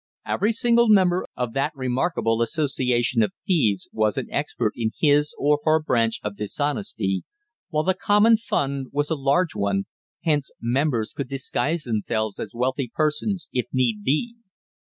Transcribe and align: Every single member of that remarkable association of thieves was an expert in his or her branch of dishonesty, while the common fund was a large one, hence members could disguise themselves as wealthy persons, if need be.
Every 0.25 0.51
single 0.51 0.89
member 0.89 1.27
of 1.37 1.53
that 1.53 1.75
remarkable 1.75 2.41
association 2.41 3.21
of 3.21 3.33
thieves 3.45 3.87
was 3.93 4.17
an 4.17 4.29
expert 4.31 4.73
in 4.75 4.89
his 4.99 5.35
or 5.37 5.59
her 5.63 5.79
branch 5.79 6.19
of 6.23 6.35
dishonesty, 6.35 7.23
while 7.69 7.83
the 7.83 7.93
common 7.93 8.37
fund 8.37 8.87
was 8.91 9.11
a 9.11 9.15
large 9.15 9.53
one, 9.55 9.85
hence 10.23 10.49
members 10.59 11.13
could 11.13 11.27
disguise 11.29 11.83
themselves 11.83 12.39
as 12.39 12.55
wealthy 12.55 12.91
persons, 12.91 13.47
if 13.53 13.67
need 13.71 14.03
be. 14.03 14.37